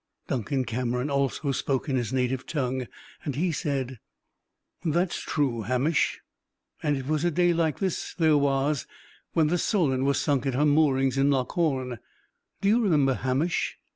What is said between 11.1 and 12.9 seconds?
in Loch Hourn. Do you